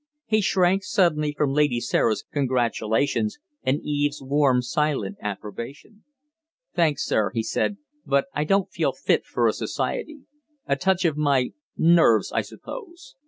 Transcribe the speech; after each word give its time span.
He 0.25 0.41
shrank 0.41 0.83
suddenly 0.83 1.31
from 1.31 1.51
Lady 1.53 1.79
Sarah's 1.79 2.23
congratulations 2.33 3.37
and 3.61 3.79
Eve's 3.83 4.19
warm, 4.19 4.63
silent 4.63 5.19
approbation. 5.21 6.03
"Thanks, 6.73 7.05
sir," 7.05 7.29
he 7.35 7.43
said, 7.43 7.77
"but 8.03 8.25
I 8.33 8.43
don't 8.43 8.71
feel 8.71 8.93
fit 8.93 9.25
for 9.27 9.51
society. 9.51 10.21
A 10.65 10.75
touch 10.75 11.05
of 11.05 11.17
my 11.17 11.51
nerves, 11.77 12.31
I 12.31 12.41
suppose." 12.41 13.13